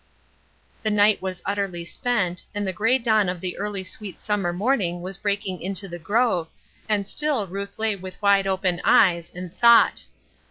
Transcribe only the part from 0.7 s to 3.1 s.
The night was utterly spent, and the gray